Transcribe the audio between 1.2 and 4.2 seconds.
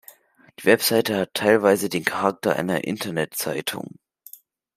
teilweise den Charakter einer Internet-Zeitung.